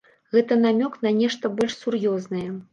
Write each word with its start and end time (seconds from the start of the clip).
Гэта 0.35 0.57
намёк 0.63 0.97
на 1.07 1.13
нешта 1.19 1.53
больш 1.61 1.79
сур'ёзнае. 1.85 2.51